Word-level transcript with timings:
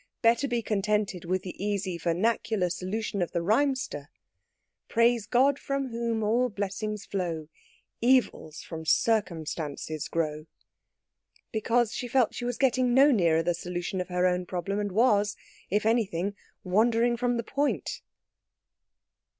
Better 0.23 0.47
be 0.47 0.63
contented 0.63 1.25
with 1.25 1.43
the 1.43 1.63
easy 1.63 1.95
vernacular 1.95 2.71
solution 2.71 3.21
of 3.21 3.33
the 3.33 3.43
rhymester: 3.43 4.09
"Praise 4.87 5.27
God 5.27 5.59
from 5.59 5.89
whom 5.89 6.23
all 6.23 6.49
blessings 6.49 7.05
flow, 7.05 7.49
Evils 8.01 8.63
from 8.63 8.83
circumstances 8.83 10.07
grow." 10.07 10.47
Because 11.51 11.93
she 11.93 12.07
felt 12.07 12.33
she 12.33 12.45
was 12.45 12.57
getting 12.57 12.95
no 12.95 13.11
nearer 13.11 13.43
the 13.43 13.53
solution 13.53 14.01
of 14.01 14.07
her 14.07 14.25
own 14.25 14.47
problem, 14.47 14.79
and 14.79 14.91
was, 14.91 15.37
if 15.69 15.85
anything, 15.85 16.35
wandering 16.63 17.15
from 17.15 17.37
the 17.37 17.43
point. 17.43 18.01